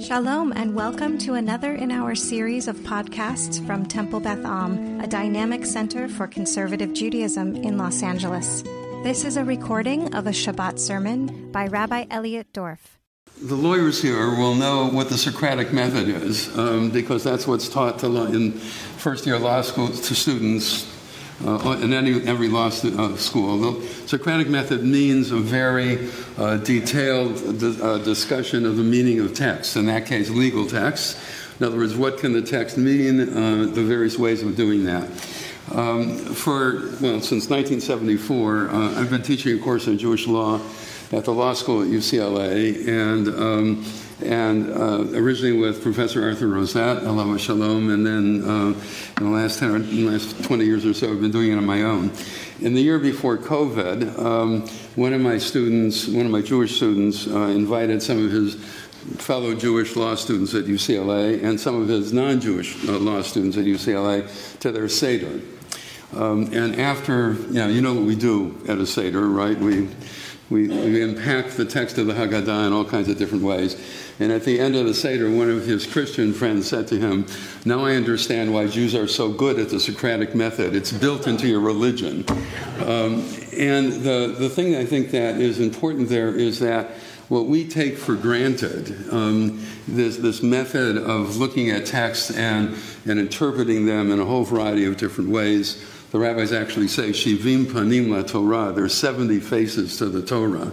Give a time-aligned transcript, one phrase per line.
[0.00, 5.08] Shalom, and welcome to another in our series of podcasts from Temple Beth Am, a
[5.08, 8.62] dynamic center for conservative Judaism in Los Angeles.
[9.02, 12.98] This is a recording of a Shabbat sermon by Rabbi Elliot Dorff.
[13.42, 18.02] The lawyers here will know what the Socratic method is um, because that's what's taught
[18.04, 20.86] in first year law school to students
[21.44, 23.58] uh, in any, every law uh, school.
[23.58, 29.34] The Socratic method means a very uh, detailed di- uh, discussion of the meaning of
[29.34, 31.18] text, in that case, legal text.
[31.60, 35.08] In other words, what can the text mean, uh, the various ways of doing that.
[35.72, 40.60] Um, for, well, since 1974, uh, I've been teaching a course in Jewish law
[41.12, 43.84] at the law school at UCLA, and um,
[44.24, 48.74] and uh, originally with Professor Arthur Rosett, Alama Shalom, and then uh,
[49.18, 49.78] in the last 10 or
[50.10, 52.10] last 20 years or so, I've been doing it on my own.
[52.60, 57.28] In the year before COVID, um, one of my students, one of my Jewish students,
[57.28, 58.56] uh, invited some of his
[59.18, 63.64] fellow Jewish law students at UCLA and some of his non-Jewish uh, law students at
[63.64, 65.40] UCLA to their Seder.
[66.14, 69.58] Um, and after, you know, you know what we do at a Seder, right?
[69.58, 69.88] We,
[70.50, 73.76] we, we unpack the text of the Haggadah in all kinds of different ways.
[74.18, 77.26] And at the end of the Seder, one of his Christian friends said to him,
[77.66, 80.74] Now I understand why Jews are so good at the Socratic method.
[80.74, 82.24] It's built into your religion.
[82.80, 86.92] Um, and the, the thing I think that is important there is that
[87.28, 92.74] what we take for granted, um, this, this method of looking at texts and,
[93.04, 97.66] and interpreting them in a whole variety of different ways, the rabbis actually say, Shivim
[97.66, 100.72] Panim La Torah, there are 70 faces to the Torah.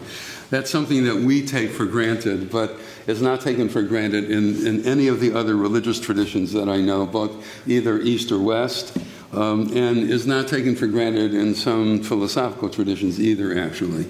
[0.50, 2.78] That's something that we take for granted, but
[3.08, 6.78] is not taken for granted in, in any of the other religious traditions that I
[6.78, 8.98] know, both either East or West,
[9.36, 14.08] um, and is not taken for granted in some philosophical traditions either, actually.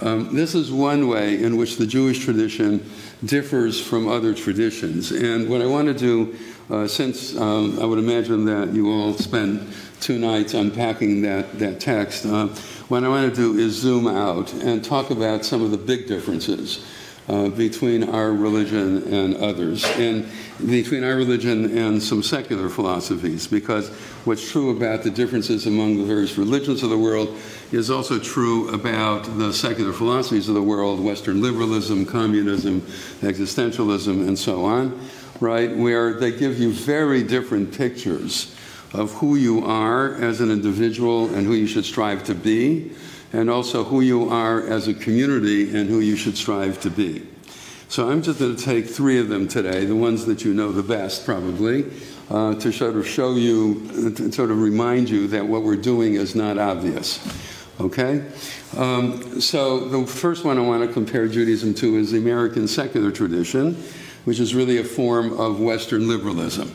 [0.00, 2.90] Um, this is one way in which the Jewish tradition
[3.24, 5.12] differs from other traditions.
[5.12, 6.36] And what I want to do,
[6.68, 11.80] uh, since um, I would imagine that you all spend two nights unpacking that, that
[11.80, 12.48] text, uh,
[12.88, 16.06] what I want to do is zoom out and talk about some of the big
[16.08, 16.84] differences
[17.28, 20.26] uh, between our religion and others, and
[20.66, 23.88] between our religion and some secular philosophies, because
[24.24, 27.34] what's true about the differences among the various religions of the world
[27.72, 32.82] is also true about the secular philosophies of the world Western liberalism, communism,
[33.22, 35.00] existentialism, and so on,
[35.40, 35.74] right?
[35.74, 38.54] Where they give you very different pictures
[38.92, 42.92] of who you are as an individual and who you should strive to be
[43.34, 47.26] and also who you are as a community and who you should strive to be.
[47.88, 50.70] So I'm just going to take three of them today, the ones that you know
[50.70, 51.90] the best probably,
[52.30, 56.14] uh, to sort of show you, to sort of remind you that what we're doing
[56.14, 57.20] is not obvious.
[57.80, 58.24] Okay?
[58.76, 63.10] Um, so the first one I want to compare Judaism to is the American secular
[63.10, 63.74] tradition,
[64.24, 66.72] which is really a form of Western liberalism.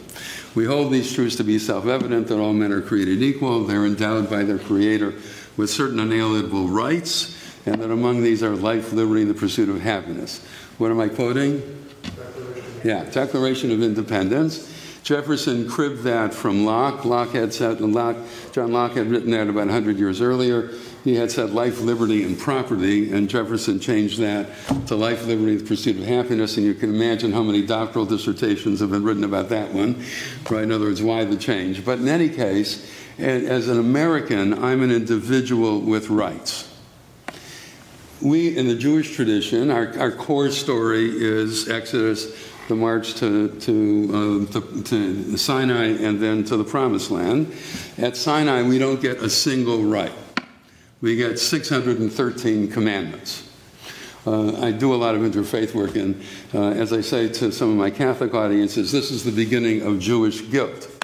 [0.55, 3.85] We hold these truths to be self evident that all men are created equal, they're
[3.85, 5.13] endowed by their Creator
[5.59, 9.81] with certain unalienable rights, and that among these are life, liberty, and the pursuit of
[9.81, 10.41] happiness.
[10.77, 11.61] What am I quoting?
[12.85, 14.73] Yeah, Declaration of Independence.
[15.03, 17.03] Jefferson cribbed that from Locke.
[17.03, 18.15] Locke had said, Locke,
[18.53, 20.71] John Locke had written that about 100 years earlier.
[21.03, 24.47] He had said life, liberty, and property, and Jefferson changed that
[24.87, 26.55] to life, liberty, and the pursuit of happiness.
[26.55, 30.05] And you can imagine how many doctoral dissertations have been written about that one,
[30.49, 30.63] right?
[30.63, 31.83] In other words, why the change?
[31.83, 36.67] But in any case, as an American, I'm an individual with rights.
[38.21, 42.35] We, in the Jewish tradition, our, our core story is Exodus,
[42.67, 47.53] the march to, to, uh, to, to Sinai and then to the Promised Land.
[47.97, 50.11] At Sinai, we don't get a single right,
[51.01, 53.45] we get 613 commandments.
[54.27, 56.21] Uh, I do a lot of interfaith work, and
[56.53, 59.97] uh, as I say to some of my Catholic audiences, this is the beginning of
[59.99, 60.98] Jewish guilt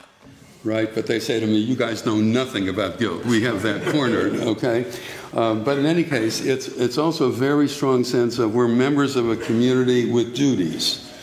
[0.66, 0.94] right?
[0.94, 3.24] But they say to me, you guys know nothing about guilt.
[3.24, 4.92] We have that cornered, okay?
[5.32, 9.16] Uh, but in any case, it's, it's also a very strong sense of we're members
[9.16, 11.14] of a community with duties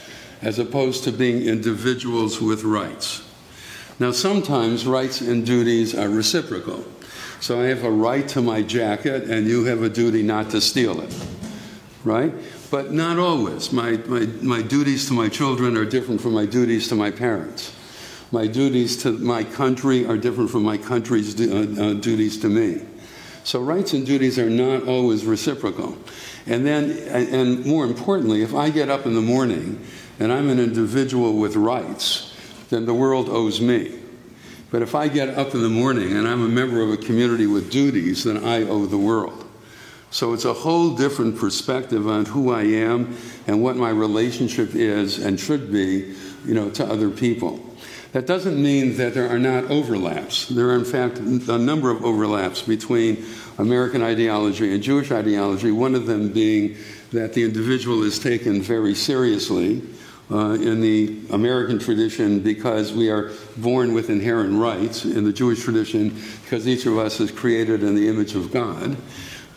[0.41, 3.23] as opposed to being individuals with rights.
[3.99, 6.85] Now, sometimes rights and duties are reciprocal.
[7.41, 10.61] So I have a right to my jacket, and you have a duty not to
[10.61, 11.15] steal it,
[12.05, 12.33] right?
[12.71, 13.73] But not always.
[13.73, 17.73] My, my, my duties to my children are different from my duties to my parents.
[18.33, 21.45] My duties to my country are different from my country's uh,
[21.79, 22.81] uh, duties to me.
[23.45, 25.99] So rights and duties are not always reciprocal.
[26.47, 29.85] And then, and more importantly, if I get up in the morning
[30.19, 32.35] and I'm an individual with rights,
[32.71, 33.99] then the world owes me.
[34.71, 37.47] But if I get up in the morning and I'm a member of a community
[37.47, 39.45] with duties, then I owe the world.
[40.11, 45.19] So it's a whole different perspective on who I am and what my relationship is
[45.19, 46.15] and should be,
[46.47, 47.72] you know, to other people.
[48.13, 50.47] That doesn't mean that there are not overlaps.
[50.49, 53.25] There are, in fact, a number of overlaps between
[53.57, 56.77] American ideology and Jewish ideology, one of them being
[57.13, 59.83] that the individual is taken very seriously
[60.31, 65.63] uh, in the American tradition because we are born with inherent rights, in the Jewish
[65.63, 66.11] tradition
[66.43, 68.95] because each of us is created in the image of God.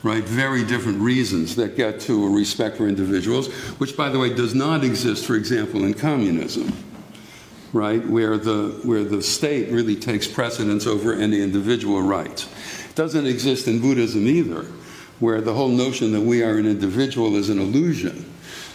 [0.02, 4.34] Right, very different reasons that get to a respect for individuals, which, by the way,
[4.34, 6.72] does not exist, for example, in communism
[7.76, 12.48] right, where the, where the state really takes precedence over any individual rights.
[12.90, 14.64] It doesn't exist in Buddhism either,
[15.20, 18.32] where the whole notion that we are an individual is an illusion.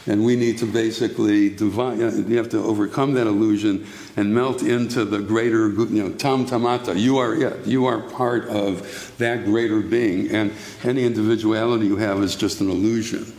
[0.06, 3.86] And we need to basically divide, uh, you have to overcome that illusion
[4.16, 6.98] and melt into the greater, you know, tam tamata.
[6.98, 7.66] You are it.
[7.66, 10.30] You are part of that greater being.
[10.30, 10.52] And
[10.84, 13.32] any individuality you have is just an illusion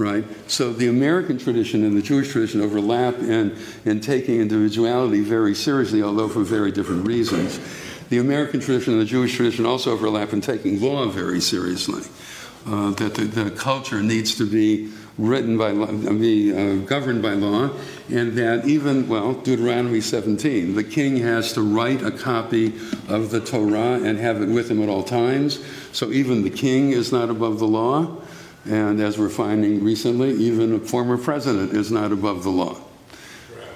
[0.00, 0.24] right?
[0.50, 6.02] So the American tradition and the Jewish tradition overlap in, in taking individuality very seriously,
[6.02, 7.60] although for very different reasons.
[8.08, 12.02] The American tradition and the Jewish tradition also overlap in taking law very seriously.
[12.66, 17.32] Uh, that the, the, culture needs to be written by law, be uh, governed by
[17.32, 17.70] law,
[18.10, 22.66] and that even well, Deuteronomy 17, the king has to write a copy
[23.08, 25.64] of the Torah and have it with him at all times.
[25.92, 28.20] So even the king is not above the law.
[28.66, 32.76] And as we're finding recently, even a former president is not above the law.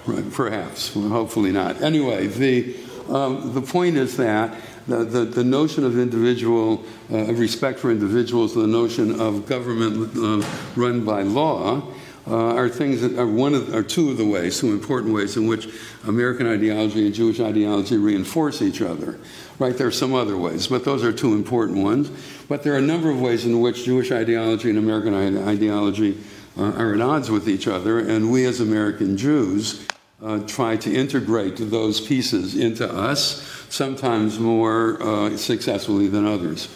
[0.06, 1.80] Right, perhaps, well, hopefully not.
[1.80, 2.76] Anyway, the,
[3.08, 4.54] um, the point is that
[4.86, 10.46] the, the, the notion of individual, uh, respect for individuals, the notion of government uh,
[10.76, 11.82] run by law,
[12.26, 15.36] uh, are things that are one of, are two of the ways, two important ways
[15.36, 15.68] in which
[16.06, 19.18] American ideology and Jewish ideology reinforce each other.
[19.58, 22.10] Right, there are some other ways, but those are two important ones.
[22.48, 25.14] But there are a number of ways in which Jewish ideology and American
[25.46, 26.18] ideology
[26.56, 29.86] uh, are at odds with each other, and we as American Jews
[30.22, 36.68] uh, try to integrate those pieces into us, sometimes more uh, successfully than others.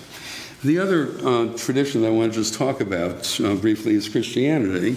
[0.62, 4.96] The other uh, tradition that I want to just talk about uh, briefly is Christianity,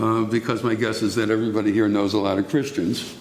[0.00, 3.16] uh, because my guess is that everybody here knows a lot of Christians.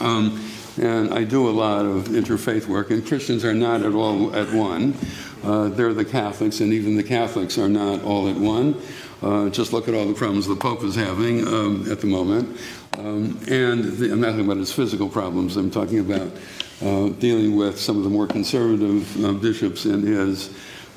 [0.00, 0.44] Um,
[0.80, 4.52] and I do a lot of interfaith work, and Christians are not at all at
[4.52, 4.94] one.
[5.42, 8.80] Uh, they're the Catholics, and even the Catholics are not all at one.
[9.22, 12.58] Uh, just look at all the problems the Pope is having um, at the moment.
[12.98, 16.30] Um, and the, I'm not talking about his physical problems, I'm talking about
[16.82, 20.54] uh, dealing with some of the more conservative uh, bishops in, his,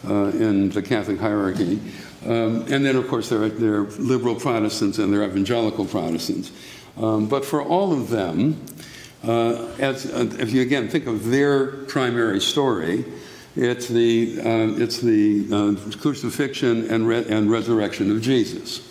[0.07, 1.79] uh, in the Catholic hierarchy.
[2.25, 5.85] Um, and then, of course, there are, there are liberal Protestants and there are evangelical
[5.85, 6.51] Protestants.
[6.97, 8.65] Um, but for all of them,
[9.23, 13.05] uh, as, if you again think of their primary story,
[13.55, 18.81] it's the, uh, it's the uh, crucifixion and, re- and resurrection of Jesus,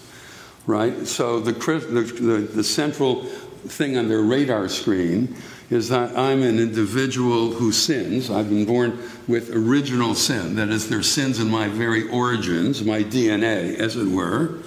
[0.66, 1.06] right?
[1.06, 3.26] So the, the, the central
[3.68, 5.36] thing on their radar screen
[5.70, 8.30] is that I'm an individual who sins.
[8.30, 13.02] I've been born with original sin, that is, there's sins in my very origins, my
[13.02, 14.62] DNA, as it were.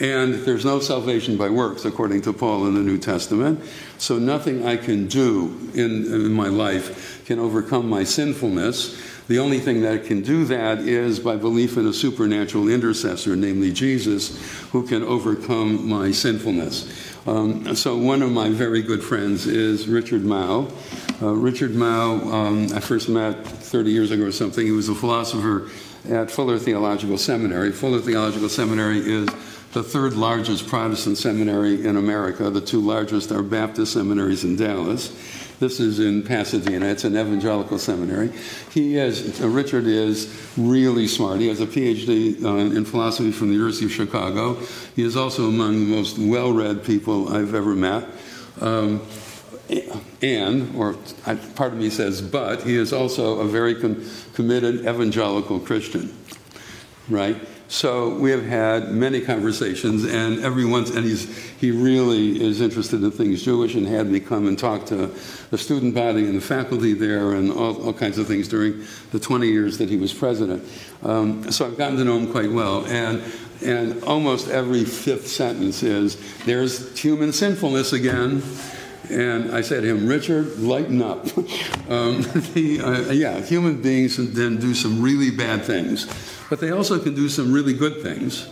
[0.00, 3.64] And there's no salvation by works, according to Paul in the New Testament.
[3.98, 9.00] So nothing I can do in, in my life can overcome my sinfulness.
[9.28, 13.72] The only thing that can do that is by belief in a supernatural intercessor, namely
[13.72, 14.36] Jesus,
[14.70, 16.90] who can overcome my sinfulness.
[17.26, 20.72] Um, so, one of my very good friends is Richard Mouw.
[21.22, 24.66] Uh, Richard Mouw, um, I first met 30 years ago or something.
[24.66, 25.68] He was a philosopher
[26.10, 27.70] at Fuller Theological Seminary.
[27.70, 29.28] Fuller Theological Seminary is
[29.72, 32.50] the third largest Protestant seminary in America.
[32.50, 35.10] The two largest are Baptist seminaries in Dallas.
[35.62, 36.86] This is in Pasadena.
[36.86, 38.32] It's an evangelical seminary.
[38.72, 40.26] He is, uh, Richard is
[40.56, 41.38] really smart.
[41.38, 44.54] He has a PhD uh, in philosophy from the University of Chicago.
[44.96, 48.08] He is also among the most well read people I've ever met.
[48.60, 49.02] Um,
[50.20, 50.94] and, or
[51.54, 54.04] part of me says, but, he is also a very com-
[54.34, 56.12] committed evangelical Christian,
[57.08, 57.36] right?
[57.72, 63.02] So we have had many conversations, and every once, and he's he really is interested
[63.02, 65.10] in things Jewish, and had me come and talk to
[65.50, 69.18] the student body and the faculty there, and all, all kinds of things during the
[69.18, 70.62] 20 years that he was president.
[71.02, 73.22] Um, so I've gotten to know him quite well, and
[73.64, 78.42] and almost every fifth sentence is, "There's human sinfulness again."
[79.08, 81.26] And I said to him, Richard, lighten up.
[81.88, 82.22] um,
[82.54, 86.06] the, uh, yeah, human beings then do some really bad things
[86.52, 88.46] but they also can do some really good things.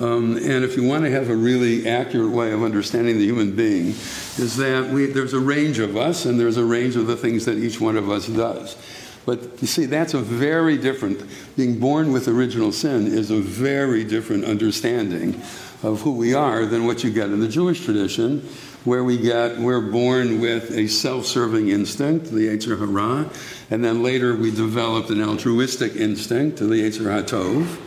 [0.00, 3.54] Um, and if you want to have a really accurate way of understanding the human
[3.54, 7.14] being, is that we, there's a range of us and there's a range of the
[7.14, 8.78] things that each one of us does.
[9.26, 14.02] But you see, that's a very different, being born with original sin is a very
[14.02, 15.34] different understanding
[15.82, 18.48] of who we are than what you get in the Jewish tradition,
[18.84, 23.30] where we get, we're born with a self serving instinct, the Yetzer Hara,
[23.70, 27.78] and then later we developed an altruistic instinct, the Yetzer HaTov.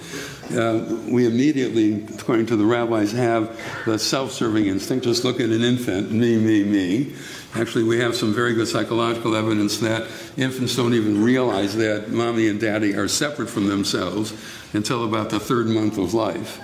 [0.52, 5.04] Uh, we immediately, according to the rabbis, have the self serving instinct.
[5.04, 7.14] Just look at an infant, me, me, me.
[7.56, 12.48] Actually, we have some very good psychological evidence that infants don't even realize that mommy
[12.48, 14.34] and daddy are separate from themselves
[14.74, 16.60] until about the third month of life,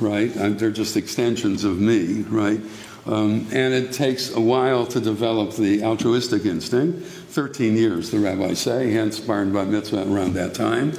[0.00, 0.34] right?
[0.36, 2.60] And they're just extensions of me, right?
[3.08, 8.58] Um, and it takes a while to develop the altruistic instinct 13 years, the rabbis
[8.58, 10.92] say, hence bar and bat mitzvah around that time.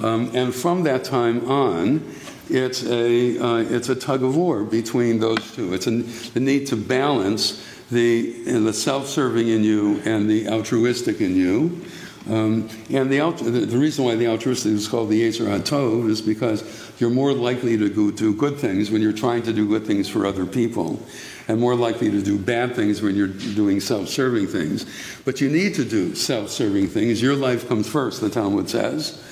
[0.00, 2.14] Um, and from that time on,
[2.48, 5.74] it's a, uh, it's a tug of war between those two.
[5.74, 11.20] It's a, the need to balance the, the self serving in you and the altruistic
[11.20, 11.84] in you.
[12.28, 16.92] Um, and the, the, reason why the altruistic is called the Yetzer HaTov is because
[16.98, 20.26] you're more likely to do good things when you're trying to do good things for
[20.26, 21.00] other people,
[21.48, 24.86] and more likely to do bad things when you're doing self serving things.
[25.24, 27.22] But you need to do self serving things.
[27.22, 29.22] Your life comes first, the Talmud says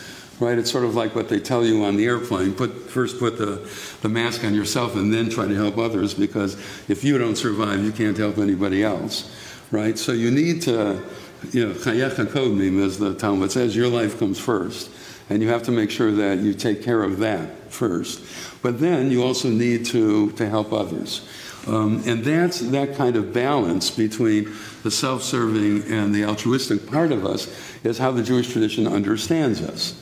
[0.40, 0.58] right?
[0.58, 2.54] It's sort of like what they tell you on the airplane.
[2.54, 3.68] Put first put the,
[4.02, 6.54] the mask on yourself and then try to help others because
[6.88, 9.30] if you don't survive, you can't help anybody else,
[9.70, 9.98] right?
[9.98, 11.02] So you need to,
[11.52, 14.90] you know, chayecha kodmim, as the Talmud says, your life comes first.
[15.30, 18.22] And you have to make sure that you take care of that first.
[18.60, 21.26] But then you also need to, to help others.
[21.66, 24.52] Um, and that's that kind of balance between
[24.82, 27.48] the self serving and the altruistic part of us
[27.84, 30.00] is how the Jewish tradition understands us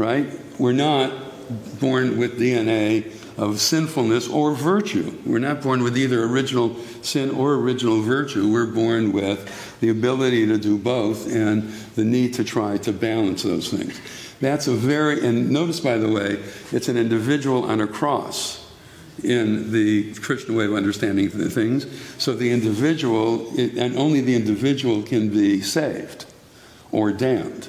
[0.00, 0.26] right?
[0.58, 1.12] We're not
[1.78, 5.14] born with DNA of sinfulness or virtue.
[5.26, 8.50] We're not born with either original sin or original virtue.
[8.50, 13.42] We're born with the ability to do both and the need to try to balance
[13.42, 14.00] those things.
[14.40, 18.59] That's a very, and notice by the way, it's an individual on a cross
[19.22, 21.86] in the Christian way of understanding things.
[22.18, 26.26] So the individual, and only the individual can be saved
[26.90, 27.68] or damned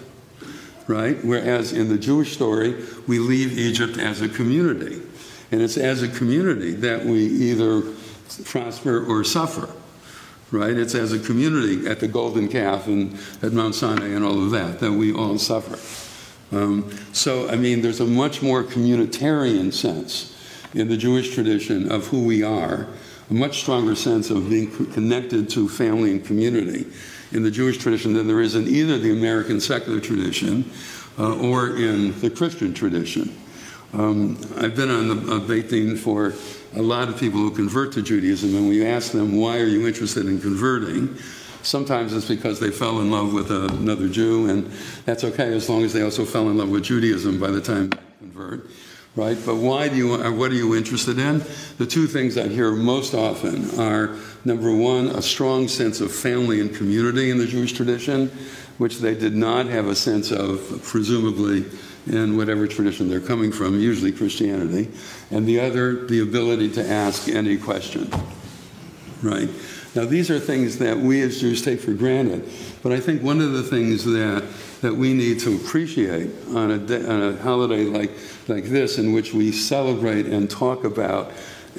[0.92, 1.24] right?
[1.24, 5.02] Whereas in the Jewish story, we leave Egypt as a community.
[5.52, 7.82] And it's as a community that we either
[8.46, 9.70] prosper or suffer,
[10.52, 10.76] right?
[10.76, 14.52] It's as a community at the Golden Calf and at Mount Sinai and all of
[14.52, 15.78] that that we all suffer.
[16.56, 20.38] Um, so, I mean, there's a much more communitarian sense
[20.74, 22.88] in the Jewish tradition of who we are,
[23.30, 26.86] a much stronger sense of being connected to family and community
[27.32, 30.70] in the Jewish tradition than there is in either the American secular tradition
[31.18, 33.36] uh, or in the Christian tradition.
[33.94, 36.34] Um, I've been on the Beit for
[36.76, 39.86] a lot of people who convert to Judaism, and we ask them, why are you
[39.86, 41.18] interested in converting?
[41.62, 44.72] Sometimes it's because they fell in love with another Jew, and
[45.06, 47.90] that's okay as long as they also fell in love with Judaism by the time
[47.90, 48.68] they convert
[49.16, 49.38] right?
[49.46, 51.44] But why do you, uh, what are you interested in?
[51.78, 54.16] The two things I hear most often are
[54.46, 58.30] number one, a strong sense of family and community in the Jewish tradition,
[58.78, 61.66] which they did not have a sense of, presumably,
[62.08, 64.90] in whatever tradition they're coming from, usually Christianity.
[65.30, 68.10] And the other, the ability to ask any question,
[69.22, 69.50] right?
[69.94, 72.50] Now, these are things that we as Jews take for granted,
[72.82, 74.44] but I think one of the things that,
[74.80, 78.12] that we need to appreciate on a, on a holiday like,
[78.48, 81.34] like this, in which we celebrate and talk about,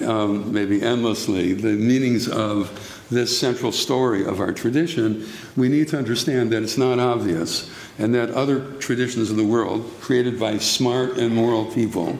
[0.05, 5.27] um, maybe endlessly, the meanings of this central story of our tradition,
[5.57, 9.91] we need to understand that it's not obvious and that other traditions of the world,
[10.01, 12.19] created by smart and moral people,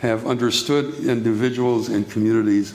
[0.00, 2.74] have understood individuals and communities